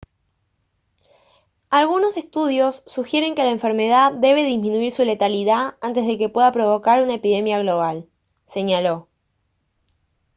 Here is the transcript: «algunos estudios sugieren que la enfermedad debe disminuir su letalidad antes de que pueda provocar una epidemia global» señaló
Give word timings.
«algunos 1.69 2.17
estudios 2.17 2.81
sugieren 2.87 3.35
que 3.35 3.43
la 3.43 3.51
enfermedad 3.51 4.11
debe 4.13 4.43
disminuir 4.43 4.91
su 4.91 5.05
letalidad 5.05 5.75
antes 5.79 6.07
de 6.07 6.17
que 6.17 6.27
pueda 6.27 6.51
provocar 6.51 7.03
una 7.03 7.13
epidemia 7.13 7.59
global» 7.59 8.09
señaló 8.47 9.07